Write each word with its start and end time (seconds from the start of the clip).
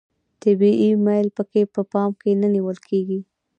طبیعي 0.41 0.89
میل 1.05 1.27
پکې 1.37 1.61
په 1.73 1.81
پام 1.91 2.09
کې 2.21 2.31
نه 2.41 2.47
نیول 2.55 2.77
کیږي. 2.87 3.19